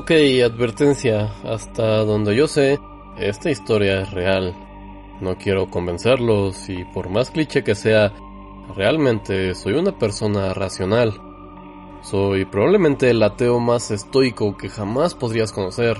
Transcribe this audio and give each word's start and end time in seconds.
Ok, 0.00 0.12
advertencia, 0.44 1.32
hasta 1.42 2.04
donde 2.04 2.36
yo 2.36 2.46
sé, 2.46 2.78
esta 3.18 3.50
historia 3.50 4.02
es 4.02 4.12
real. 4.12 4.54
No 5.20 5.36
quiero 5.36 5.68
convencerlos 5.70 6.68
y 6.68 6.84
por 6.84 7.10
más 7.10 7.32
cliché 7.32 7.64
que 7.64 7.74
sea, 7.74 8.12
realmente 8.76 9.56
soy 9.56 9.72
una 9.72 9.98
persona 9.98 10.54
racional. 10.54 11.20
Soy 12.02 12.44
probablemente 12.44 13.10
el 13.10 13.20
ateo 13.20 13.58
más 13.58 13.90
estoico 13.90 14.56
que 14.56 14.68
jamás 14.68 15.16
podrías 15.16 15.50
conocer, 15.50 15.96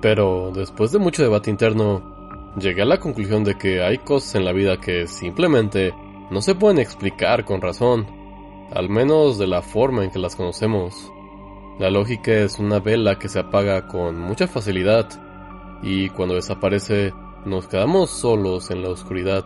pero 0.00 0.50
después 0.50 0.90
de 0.90 0.98
mucho 0.98 1.22
debate 1.22 1.50
interno, 1.50 2.54
llegué 2.58 2.80
a 2.80 2.86
la 2.86 3.00
conclusión 3.00 3.44
de 3.44 3.58
que 3.58 3.82
hay 3.82 3.98
cosas 3.98 4.36
en 4.36 4.46
la 4.46 4.52
vida 4.52 4.80
que 4.80 5.06
simplemente 5.06 5.92
no 6.30 6.40
se 6.40 6.54
pueden 6.54 6.78
explicar 6.78 7.44
con 7.44 7.60
razón, 7.60 8.06
al 8.72 8.88
menos 8.88 9.36
de 9.36 9.46
la 9.46 9.60
forma 9.60 10.04
en 10.04 10.10
que 10.10 10.18
las 10.18 10.36
conocemos. 10.36 11.12
La 11.78 11.90
lógica 11.90 12.32
es 12.32 12.58
una 12.58 12.80
vela 12.80 13.18
que 13.18 13.28
se 13.28 13.38
apaga 13.38 13.88
con 13.88 14.18
mucha 14.20 14.46
facilidad 14.46 15.08
y 15.82 16.10
cuando 16.10 16.34
desaparece 16.34 17.14
nos 17.46 17.66
quedamos 17.66 18.10
solos 18.10 18.70
en 18.70 18.82
la 18.82 18.90
oscuridad. 18.90 19.44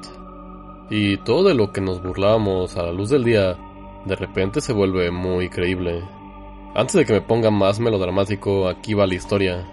Y 0.91 1.19
todo 1.19 1.49
de 1.49 1.55
lo 1.55 1.73
que 1.73 1.81
nos 1.81 2.03
burlábamos 2.03 2.77
a 2.77 2.83
la 2.83 2.93
luz 2.93 3.11
del 3.11 3.25
día 3.25 3.57
de 4.05 4.17
repente 4.17 4.61
se 4.61 4.73
vuelve 4.73 5.11
muy 5.13 5.49
creíble. 5.49 6.03
Antes 6.75 6.97
de 6.97 7.05
que 7.05 7.13
me 7.13 7.21
ponga 7.21 7.51
más 7.51 7.79
melodramático, 7.79 8.69
aquí 8.69 8.93
va 8.93 9.07
la 9.07 9.15
historia. 9.15 9.73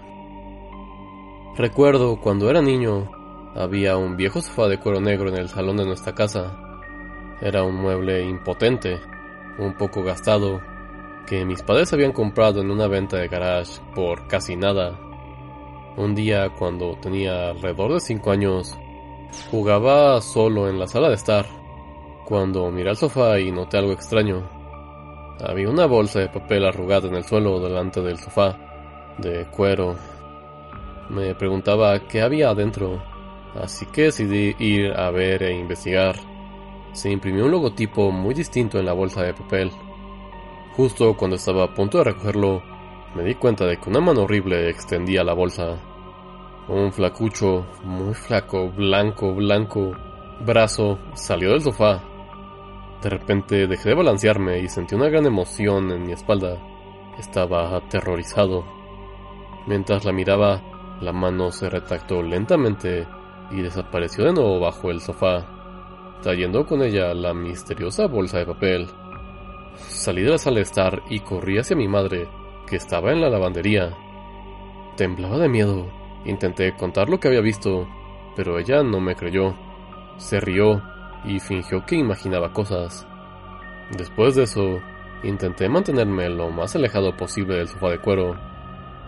Recuerdo 1.56 2.20
cuando 2.20 2.48
era 2.48 2.62
niño, 2.62 3.10
había 3.54 3.96
un 3.96 4.16
viejo 4.16 4.40
sofá 4.40 4.68
de 4.68 4.78
cuero 4.78 5.00
negro 5.00 5.28
en 5.28 5.36
el 5.36 5.48
salón 5.48 5.76
de 5.76 5.86
nuestra 5.86 6.14
casa. 6.14 6.56
Era 7.40 7.64
un 7.64 7.74
mueble 7.74 8.24
impotente, 8.24 9.00
un 9.58 9.74
poco 9.74 10.02
gastado 10.02 10.60
que 11.26 11.44
mis 11.44 11.62
padres 11.62 11.92
habían 11.92 12.12
comprado 12.12 12.60
en 12.60 12.70
una 12.70 12.86
venta 12.86 13.16
de 13.16 13.28
garage 13.28 13.80
por 13.94 14.26
casi 14.26 14.56
nada. 14.56 14.98
Un 15.96 16.14
día, 16.14 16.50
cuando 16.50 16.96
tenía 17.00 17.50
alrededor 17.50 17.94
de 17.94 18.00
5 18.00 18.30
años, 18.30 18.76
jugaba 19.50 20.20
solo 20.20 20.68
en 20.68 20.78
la 20.78 20.86
sala 20.86 21.08
de 21.08 21.14
estar, 21.14 21.46
cuando 22.24 22.70
miré 22.70 22.90
al 22.90 22.96
sofá 22.96 23.38
y 23.38 23.52
noté 23.52 23.78
algo 23.78 23.92
extraño. 23.92 24.48
Había 25.40 25.68
una 25.68 25.86
bolsa 25.86 26.20
de 26.20 26.28
papel 26.28 26.64
arrugada 26.64 27.08
en 27.08 27.14
el 27.14 27.24
suelo 27.24 27.60
delante 27.60 28.00
del 28.00 28.18
sofá, 28.18 28.56
de 29.18 29.46
cuero. 29.46 29.96
Me 31.10 31.34
preguntaba 31.34 31.98
qué 32.08 32.22
había 32.22 32.50
adentro, 32.50 33.02
así 33.54 33.86
que 33.86 34.04
decidí 34.04 34.54
ir 34.58 34.92
a 34.92 35.10
ver 35.10 35.42
e 35.42 35.56
investigar. 35.56 36.16
Se 36.92 37.10
imprimió 37.10 37.44
un 37.44 37.50
logotipo 37.50 38.10
muy 38.10 38.34
distinto 38.34 38.78
en 38.78 38.86
la 38.86 38.92
bolsa 38.92 39.22
de 39.22 39.34
papel. 39.34 39.70
Justo 40.76 41.14
cuando 41.16 41.36
estaba 41.36 41.62
a 41.62 41.72
punto 41.72 41.98
de 41.98 42.04
recogerlo, 42.04 42.60
me 43.14 43.22
di 43.22 43.36
cuenta 43.36 43.64
de 43.64 43.76
que 43.76 43.88
una 43.88 44.00
mano 44.00 44.22
horrible 44.22 44.68
extendía 44.68 45.22
la 45.22 45.32
bolsa. 45.32 45.76
Un 46.66 46.92
flacucho, 46.92 47.64
muy 47.84 48.12
flaco, 48.12 48.70
blanco, 48.70 49.32
blanco, 49.34 49.92
brazo, 50.44 50.98
salió 51.14 51.52
del 51.52 51.62
sofá. 51.62 52.02
De 53.00 53.08
repente 53.08 53.68
dejé 53.68 53.90
de 53.90 53.94
balancearme 53.94 54.58
y 54.58 54.68
sentí 54.68 54.96
una 54.96 55.08
gran 55.08 55.26
emoción 55.26 55.92
en 55.92 56.06
mi 56.06 56.12
espalda. 56.12 56.58
Estaba 57.20 57.76
aterrorizado. 57.76 58.64
Mientras 59.68 60.04
la 60.04 60.12
miraba, 60.12 60.60
la 61.00 61.12
mano 61.12 61.52
se 61.52 61.70
retractó 61.70 62.20
lentamente 62.20 63.06
y 63.52 63.62
desapareció 63.62 64.24
de 64.24 64.32
nuevo 64.32 64.58
bajo 64.58 64.90
el 64.90 65.00
sofá, 65.00 65.46
trayendo 66.20 66.66
con 66.66 66.82
ella 66.82 67.14
la 67.14 67.32
misteriosa 67.32 68.08
bolsa 68.08 68.38
de 68.38 68.46
papel. 68.46 68.88
Salí 69.76 70.22
de 70.22 70.30
la 70.30 70.38
sala 70.38 70.56
de 70.56 70.62
estar 70.62 71.02
y 71.08 71.20
corrí 71.20 71.58
hacia 71.58 71.76
mi 71.76 71.88
madre, 71.88 72.28
que 72.66 72.76
estaba 72.76 73.12
en 73.12 73.20
la 73.20 73.28
lavandería. 73.28 73.96
Temblaba 74.96 75.38
de 75.38 75.48
miedo. 75.48 75.86
Intenté 76.24 76.74
contar 76.76 77.08
lo 77.08 77.18
que 77.18 77.28
había 77.28 77.40
visto, 77.40 77.86
pero 78.36 78.58
ella 78.58 78.82
no 78.82 79.00
me 79.00 79.16
creyó. 79.16 79.54
Se 80.16 80.40
rió 80.40 80.82
y 81.24 81.40
fingió 81.40 81.84
que 81.84 81.96
imaginaba 81.96 82.52
cosas. 82.52 83.06
Después 83.96 84.34
de 84.34 84.44
eso, 84.44 84.80
intenté 85.22 85.68
mantenerme 85.68 86.28
lo 86.28 86.50
más 86.50 86.74
alejado 86.76 87.16
posible 87.16 87.56
del 87.56 87.68
sofá 87.68 87.90
de 87.90 87.98
cuero. 87.98 88.36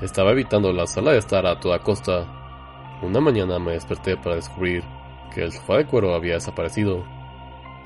Estaba 0.01 0.33
evitando 0.33 0.73
la 0.73 0.87
sala 0.87 1.13
de 1.13 1.19
estar 1.19 1.47
a 1.47 1.59
toda 1.59 1.79
costa. 1.79 2.27
Una 3.03 3.21
mañana 3.21 3.59
me 3.59 3.73
desperté 3.73 4.17
para 4.17 4.37
descubrir 4.37 4.83
que 5.33 5.43
el 5.43 5.53
sofá 5.53 5.77
de 5.77 5.87
cuero 5.87 6.15
había 6.15 6.35
desaparecido. 6.35 7.05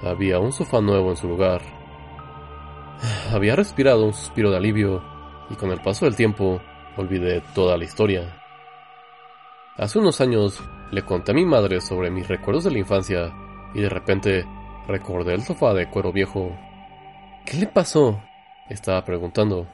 Había 0.03 0.39
un 0.39 0.53
sofá 0.53 0.81
nuevo 0.81 1.11
en 1.11 1.17
su 1.17 1.29
lugar. 1.29 1.80
Había 3.33 3.55
respirado 3.55 4.07
un 4.07 4.13
suspiro 4.13 4.51
de 4.51 4.57
alivio 4.57 5.05
y 5.51 5.55
con 5.55 5.71
el 5.71 5.81
paso 5.81 6.05
del 6.05 6.17
tiempo 6.17 6.61
olvidé 6.97 7.41
toda 7.55 7.77
la 7.77 7.85
historia. 7.85 8.43
Hace 9.77 10.01
unos 10.01 10.21
años 10.21 10.61
le 10.91 11.03
conté 11.03 11.31
a 11.31 11.35
mi 11.35 11.45
madre 11.45 11.81
sobre 11.81 12.11
mis 12.11 12.27
recuerdos 12.27 12.65
de 12.65 12.73
la 12.73 12.81
infancia 12.81 13.33
y 13.73 13.83
de 13.83 13.89
repente 13.89 14.45
recordé 14.89 15.35
el 15.35 15.43
sofá 15.43 15.73
de 15.75 15.89
cuero 15.89 16.13
viejo. 16.13 16.59
¿Qué 17.47 17.57
le 17.57 17.69
pasó? 17.69 18.21
Estaba 18.69 19.05
preguntando. 19.05 19.69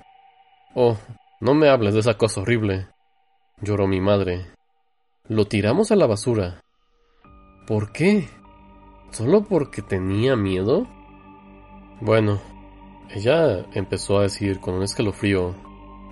Oh, 0.74 0.98
no 1.40 1.54
me 1.54 1.70
hables 1.70 1.94
de 1.94 2.00
esa 2.00 2.18
cosa 2.18 2.42
horrible. 2.42 2.88
Lloró 3.62 3.86
mi 3.86 4.02
madre. 4.02 4.44
Lo 5.28 5.46
tiramos 5.46 5.90
a 5.90 5.96
la 5.96 6.06
basura. 6.06 6.60
¿Por 7.66 7.90
qué? 7.90 8.28
¿Solo 9.12 9.44
porque 9.44 9.80
tenía 9.80 10.36
miedo? 10.36 10.86
Bueno, 12.02 12.38
ella 13.10 13.64
empezó 13.72 14.18
a 14.18 14.22
decir 14.22 14.60
con 14.60 14.74
un 14.74 14.82
escalofrío, 14.82 15.54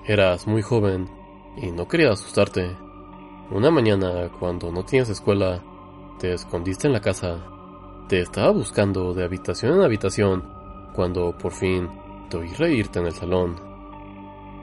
eras 0.07 0.47
muy 0.47 0.63
joven 0.63 1.09
y 1.57 1.71
no 1.71 1.89
quería 1.89 2.11
asustarte. 2.11 2.77
Una 3.51 3.71
mañana, 3.71 4.31
cuando 4.39 4.71
no 4.71 4.85
tienes 4.85 5.11
escuela, 5.11 5.63
te 6.19 6.33
escondiste 6.33 6.87
en 6.87 6.93
la 6.93 7.01
casa. 7.01 7.45
Te 8.09 8.21
estaba 8.21 8.51
buscando 8.51 9.13
de 9.13 9.25
habitación 9.25 9.75
en 9.75 9.83
habitación 9.83 10.45
cuando 10.95 11.37
por 11.37 11.53
fin 11.53 11.89
te 12.31 12.37
oí 12.37 12.49
reírte 12.49 13.01
en 13.01 13.07
el 13.07 13.13
salón. 13.13 13.57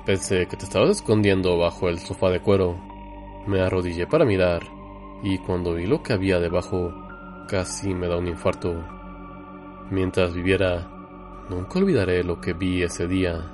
Pensé 0.05 0.47
que 0.47 0.57
te 0.57 0.65
estabas 0.65 0.89
escondiendo 0.89 1.57
bajo 1.57 1.89
el 1.89 1.99
sofá 1.99 2.29
de 2.29 2.41
cuero. 2.41 2.75
Me 3.45 3.61
arrodillé 3.61 4.07
para 4.07 4.25
mirar 4.25 4.63
y 5.23 5.37
cuando 5.39 5.75
vi 5.75 5.85
lo 5.85 6.01
que 6.01 6.13
había 6.13 6.39
debajo, 6.39 6.93
casi 7.47 7.93
me 7.93 8.07
da 8.07 8.17
un 8.17 8.27
infarto. 8.27 8.73
Mientras 9.91 10.33
viviera, 10.33 10.90
Nunca 11.51 11.79
olvidaré 11.79 12.23
lo 12.23 12.39
que 12.39 12.53
vi 12.53 12.81
ese 12.81 13.09
día. 13.09 13.51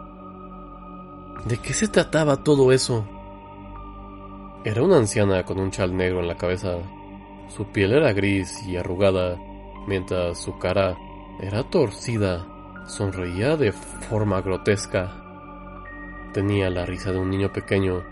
¿De 1.46 1.58
qué 1.58 1.74
se 1.74 1.88
trataba 1.88 2.44
todo 2.44 2.72
eso? 2.72 3.04
Era 4.64 4.84
una 4.84 4.98
anciana 4.98 5.44
con 5.44 5.60
un 5.60 5.72
chal 5.72 5.98
negro 5.98 6.20
en 6.20 6.28
la 6.28 6.38
cabeza. 6.38 6.78
Su 7.48 7.66
piel 7.72 7.94
era 7.94 8.14
gris 8.14 8.62
y 8.68 8.78
arrugada, 8.78 9.36
mientras 9.88 10.38
su 10.38 10.60
cara 10.60 10.96
era 11.42 11.64
torcida, 11.64 12.46
sonreía 12.86 13.58
de 13.58 13.72
forma 13.72 14.42
grotesca. 14.42 15.12
Tenía 16.34 16.70
la 16.70 16.86
risa 16.86 17.12
de 17.12 17.18
un 17.18 17.32
niño 17.32 17.52
pequeño 17.52 18.04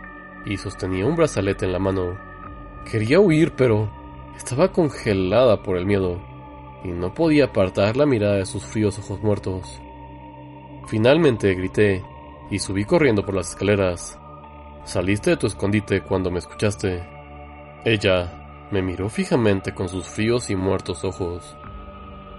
y 0.48 0.58
sostenía 0.58 1.06
un 1.06 1.16
brazalete 1.16 1.66
en 1.66 1.74
la 1.74 1.80
mano. 1.80 2.18
Quería 2.90 3.20
huir, 3.20 3.52
pero 3.52 3.88
estaba 4.36 4.72
congelada 4.72 5.62
por 5.62 5.78
el 5.78 5.86
miedo 5.86 6.35
y 6.86 6.92
no 6.92 7.14
podía 7.16 7.46
apartar 7.46 7.98
la 7.98 8.06
mirada 8.06 8.36
de 8.36 8.46
sus 8.46 8.64
fríos 8.64 9.00
ojos 9.00 9.20
muertos. 9.24 9.82
Finalmente 10.88 11.56
grité 11.56 12.04
y 12.52 12.60
subí 12.60 12.86
corriendo 12.86 13.26
por 13.26 13.34
las 13.34 13.50
escaleras. 13.50 14.20
Saliste 14.84 15.32
de 15.32 15.38
tu 15.38 15.48
escondite 15.48 16.02
cuando 16.02 16.30
me 16.30 16.38
escuchaste. 16.38 17.04
Ella 17.84 18.68
me 18.70 18.84
miró 18.84 19.10
fijamente 19.10 19.74
con 19.74 19.90
sus 19.90 20.06
fríos 20.06 20.52
y 20.52 20.56
muertos 20.56 21.04
ojos. 21.04 21.58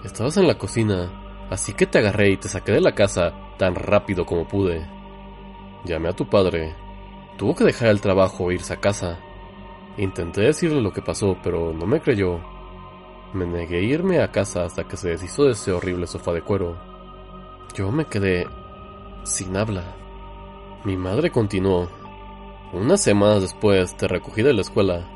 Estabas 0.04 0.36
en 0.36 0.46
la 0.46 0.56
cocina, 0.56 1.48
así 1.50 1.72
que 1.72 1.86
te 1.86 1.98
agarré 1.98 2.30
y 2.30 2.36
te 2.36 2.48
saqué 2.48 2.70
de 2.70 2.80
la 2.80 2.94
casa 2.94 3.34
tan 3.58 3.74
rápido 3.74 4.24
como 4.26 4.46
pude. 4.46 4.86
Llamé 5.84 6.10
a 6.10 6.16
tu 6.16 6.28
padre. 6.30 6.72
Tuvo 7.36 7.56
que 7.56 7.64
dejar 7.64 7.88
el 7.88 8.00
trabajo 8.00 8.50
e 8.50 8.54
irse 8.54 8.74
a 8.74 8.80
casa. 8.80 9.18
Intenté 9.96 10.42
decirle 10.42 10.80
lo 10.80 10.92
que 10.92 11.02
pasó, 11.02 11.36
pero 11.42 11.72
no 11.72 11.84
me 11.86 12.00
creyó 12.00 12.55
me 13.32 13.46
negué 13.46 13.78
a 13.78 13.82
irme 13.82 14.20
a 14.20 14.30
casa 14.30 14.64
hasta 14.64 14.84
que 14.84 14.96
se 14.96 15.10
deshizo 15.10 15.44
de 15.44 15.52
ese 15.52 15.72
horrible 15.72 16.06
sofá 16.06 16.32
de 16.32 16.42
cuero. 16.42 16.76
Yo 17.74 17.90
me 17.90 18.06
quedé... 18.06 18.46
sin 19.24 19.56
habla. 19.56 19.84
Mi 20.84 20.96
madre 20.96 21.30
continuó. 21.30 21.88
Unas 22.72 23.02
semanas 23.02 23.42
después 23.42 23.96
de 23.98 24.08
recogida 24.08 24.48
de 24.48 24.54
la 24.54 24.60
escuela, 24.62 25.06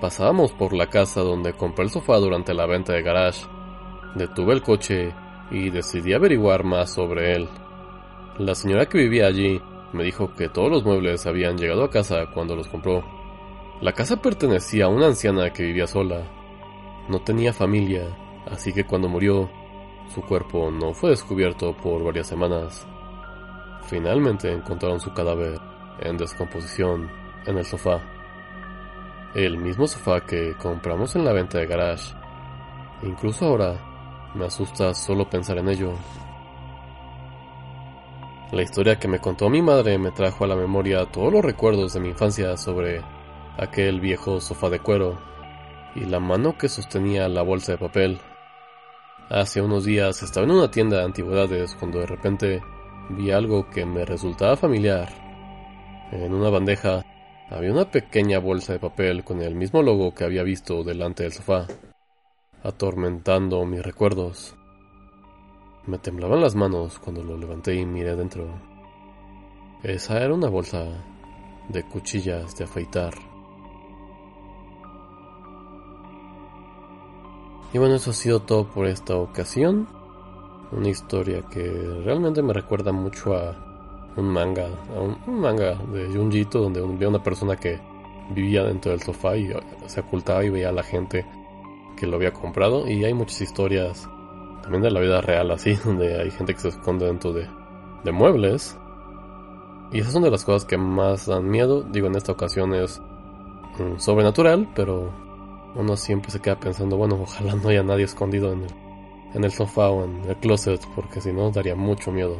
pasábamos 0.00 0.52
por 0.52 0.72
la 0.72 0.88
casa 0.88 1.20
donde 1.20 1.52
compré 1.54 1.84
el 1.84 1.90
sofá 1.90 2.16
durante 2.18 2.54
la 2.54 2.66
venta 2.66 2.92
de 2.92 3.02
garage. 3.02 3.46
Detuve 4.14 4.54
el 4.54 4.62
coche 4.62 5.14
y 5.50 5.70
decidí 5.70 6.12
averiguar 6.12 6.64
más 6.64 6.92
sobre 6.92 7.34
él. 7.34 7.48
La 8.38 8.54
señora 8.54 8.86
que 8.86 8.98
vivía 8.98 9.26
allí 9.26 9.60
me 9.92 10.04
dijo 10.04 10.34
que 10.34 10.48
todos 10.48 10.70
los 10.70 10.84
muebles 10.84 11.26
habían 11.26 11.56
llegado 11.56 11.84
a 11.84 11.90
casa 11.90 12.26
cuando 12.32 12.56
los 12.56 12.68
compró. 12.68 13.04
La 13.80 13.92
casa 13.92 14.20
pertenecía 14.20 14.86
a 14.86 14.88
una 14.88 15.06
anciana 15.06 15.52
que 15.52 15.62
vivía 15.62 15.86
sola. 15.86 16.22
No 17.08 17.20
tenía 17.20 17.52
familia, 17.52 18.06
así 18.50 18.72
que 18.72 18.84
cuando 18.84 19.08
murió, 19.08 19.50
su 20.14 20.22
cuerpo 20.22 20.70
no 20.70 20.94
fue 20.94 21.10
descubierto 21.10 21.76
por 21.76 22.02
varias 22.02 22.28
semanas. 22.28 22.86
Finalmente 23.82 24.50
encontraron 24.50 25.00
su 25.00 25.12
cadáver 25.12 25.60
en 26.00 26.16
descomposición 26.16 27.10
en 27.46 27.58
el 27.58 27.64
sofá. 27.66 28.00
El 29.34 29.58
mismo 29.58 29.86
sofá 29.86 30.24
que 30.24 30.54
compramos 30.54 31.14
en 31.14 31.26
la 31.26 31.32
venta 31.32 31.58
de 31.58 31.66
garage. 31.66 32.14
Incluso 33.02 33.46
ahora 33.46 34.30
me 34.34 34.46
asusta 34.46 34.94
solo 34.94 35.28
pensar 35.28 35.58
en 35.58 35.68
ello. 35.68 35.92
La 38.50 38.62
historia 38.62 38.98
que 38.98 39.08
me 39.08 39.18
contó 39.18 39.50
mi 39.50 39.60
madre 39.60 39.98
me 39.98 40.12
trajo 40.12 40.44
a 40.44 40.46
la 40.46 40.56
memoria 40.56 41.04
todos 41.06 41.32
los 41.32 41.44
recuerdos 41.44 41.92
de 41.92 42.00
mi 42.00 42.08
infancia 42.08 42.56
sobre 42.56 43.02
aquel 43.58 44.00
viejo 44.00 44.40
sofá 44.40 44.70
de 44.70 44.78
cuero 44.78 45.33
y 45.94 46.00
la 46.00 46.20
mano 46.20 46.58
que 46.58 46.68
sostenía 46.68 47.28
la 47.28 47.42
bolsa 47.42 47.72
de 47.72 47.78
papel. 47.78 48.18
Hace 49.30 49.62
unos 49.62 49.84
días 49.84 50.22
estaba 50.22 50.46
en 50.46 50.52
una 50.52 50.70
tienda 50.70 50.98
de 50.98 51.04
antigüedades 51.04 51.74
cuando 51.76 52.00
de 52.00 52.06
repente 52.06 52.62
vi 53.10 53.30
algo 53.30 53.70
que 53.70 53.86
me 53.86 54.04
resultaba 54.04 54.56
familiar. 54.56 55.08
En 56.12 56.34
una 56.34 56.50
bandeja 56.50 57.04
había 57.50 57.72
una 57.72 57.90
pequeña 57.90 58.38
bolsa 58.38 58.72
de 58.74 58.78
papel 58.78 59.24
con 59.24 59.40
el 59.40 59.54
mismo 59.54 59.82
logo 59.82 60.14
que 60.14 60.24
había 60.24 60.42
visto 60.42 60.82
delante 60.82 61.22
del 61.22 61.32
sofá, 61.32 61.66
atormentando 62.62 63.64
mis 63.64 63.82
recuerdos. 63.82 64.54
Me 65.86 65.98
temblaban 65.98 66.40
las 66.40 66.54
manos 66.54 66.98
cuando 66.98 67.22
lo 67.22 67.36
levanté 67.36 67.74
y 67.74 67.84
miré 67.84 68.16
dentro. 68.16 68.48
Esa 69.82 70.22
era 70.22 70.32
una 70.32 70.48
bolsa 70.48 70.84
de 71.68 71.82
cuchillas 71.82 72.56
de 72.56 72.64
afeitar. 72.64 73.33
Y 77.74 77.78
bueno, 77.78 77.96
eso 77.96 78.12
ha 78.12 78.14
sido 78.14 78.40
todo 78.40 78.68
por 78.68 78.86
esta 78.86 79.16
ocasión. 79.16 79.88
Una 80.70 80.88
historia 80.88 81.42
que 81.42 81.68
realmente 82.04 82.40
me 82.40 82.52
recuerda 82.52 82.92
mucho 82.92 83.34
a 83.34 83.52
un 84.16 84.28
manga, 84.28 84.68
a 84.94 85.00
un, 85.00 85.40
manga 85.40 85.74
de 85.92 86.06
Junjito 86.06 86.60
donde 86.60 86.80
había 86.80 87.08
una 87.08 87.20
persona 87.20 87.56
que 87.56 87.80
vivía 88.30 88.62
dentro 88.62 88.92
del 88.92 89.02
sofá 89.02 89.36
y 89.36 89.52
se 89.86 90.00
ocultaba 90.00 90.44
y 90.44 90.50
veía 90.50 90.68
a 90.68 90.72
la 90.72 90.84
gente 90.84 91.26
que 91.96 92.06
lo 92.06 92.14
había 92.14 92.32
comprado. 92.32 92.88
Y 92.88 93.04
hay 93.04 93.12
muchas 93.12 93.40
historias 93.40 94.08
también 94.62 94.84
de 94.84 94.92
la 94.92 95.00
vida 95.00 95.20
real 95.20 95.50
así, 95.50 95.74
donde 95.84 96.22
hay 96.22 96.30
gente 96.30 96.54
que 96.54 96.60
se 96.60 96.68
esconde 96.68 97.06
dentro 97.06 97.32
de, 97.32 97.48
de 98.04 98.12
muebles. 98.12 98.78
Y 99.90 99.98
esas 99.98 100.12
son 100.12 100.22
de 100.22 100.30
las 100.30 100.44
cosas 100.44 100.64
que 100.64 100.78
más 100.78 101.26
dan 101.26 101.50
miedo. 101.50 101.82
Digo, 101.82 102.06
en 102.06 102.14
esta 102.14 102.30
ocasión 102.30 102.72
es 102.72 103.02
sobrenatural, 103.96 104.70
pero 104.76 105.23
uno 105.74 105.96
siempre 105.96 106.30
se 106.30 106.40
queda 106.40 106.58
pensando, 106.58 106.96
bueno, 106.96 107.18
ojalá 107.20 107.54
no 107.54 107.68
haya 107.68 107.82
nadie 107.82 108.04
escondido 108.04 108.52
en 108.52 108.62
el, 108.62 108.70
en 109.34 109.44
el 109.44 109.50
sofá 109.50 109.90
o 109.90 110.04
en 110.04 110.24
el 110.24 110.36
closet, 110.36 110.80
porque 110.94 111.20
si 111.20 111.32
no 111.32 111.50
daría 111.50 111.74
mucho 111.74 112.12
miedo. 112.12 112.36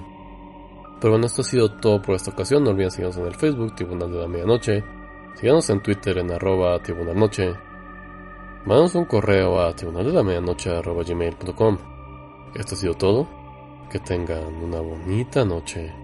Pero 1.01 1.13
bueno, 1.13 1.27
esto 1.27 1.43
ha 1.43 1.45
sido 1.45 1.71
todo 1.71 2.01
por 2.01 2.15
esta 2.15 2.31
ocasión. 2.31 2.65
No 2.65 2.71
olviden 2.71 2.91
seguirnos 2.91 3.17
en 3.19 3.27
el 3.27 3.35
Facebook, 3.35 3.75
Tribunal 3.75 4.11
de 4.11 4.19
la 4.21 4.29
Medianoche. 4.29 4.85
Síganos 5.35 5.69
en 5.71 5.83
Twitter 5.83 6.19
en 6.19 6.31
arroba 6.31 6.79
Tribunal 6.81 7.19
Noche. 7.19 7.55
Mándanos 8.65 8.95
un 8.95 9.05
correo 9.05 9.61
a 9.61 9.75
tribunal 9.77 10.07
de 10.07 10.13
la 10.13 10.23
medianoche 10.23 10.71
arroba 10.71 11.03
gmail.com. 11.03 11.77
Esto 12.55 12.75
ha 12.75 12.79
sido 12.79 12.95
todo. 12.95 13.29
Que 13.91 13.99
tengan 13.99 14.55
una 14.63 14.81
bonita 14.81 15.45
noche. 15.45 16.04